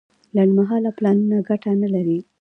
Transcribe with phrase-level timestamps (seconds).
[0.35, 2.17] لنډمهاله پلانونه ګټه نه لري.